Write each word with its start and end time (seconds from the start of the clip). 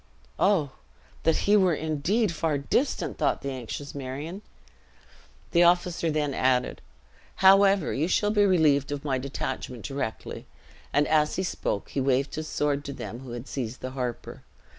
"Oh! 0.39 0.71
That 1.21 1.35
he 1.45 1.55
were 1.55 1.75
indeed 1.75 2.31
far 2.31 2.57
distant!" 2.57 3.19
thought 3.19 3.43
the 3.43 3.51
anxious 3.51 3.93
Marion. 3.93 4.41
The 5.51 5.61
officer 5.61 6.09
then 6.09 6.33
added, 6.33 6.81
"However, 7.35 7.93
you 7.93 8.07
shall 8.07 8.31
be 8.31 8.43
relieved 8.43 8.91
of 8.91 9.05
my 9.05 9.19
detachment 9.19 9.85
directly." 9.85 10.47
And 10.91 11.07
as 11.07 11.35
he 11.35 11.43
spoke, 11.43 11.89
he 11.89 12.01
waved 12.01 12.33
his 12.33 12.47
sword 12.47 12.83
to 12.85 12.93
them 12.93 13.19
who 13.19 13.33
had 13.33 13.47
seized 13.47 13.81
the 13.81 13.91
harper. 13.91 14.41